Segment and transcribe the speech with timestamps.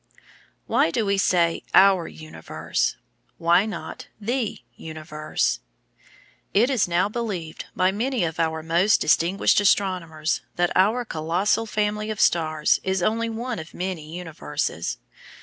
[0.65, 2.95] Why do we say "our universe"?
[3.37, 5.59] Why not the universe?
[6.55, 12.09] It is now believed by many of our most distinguished astronomers that our colossal family
[12.09, 14.97] of stars is only one of many universes.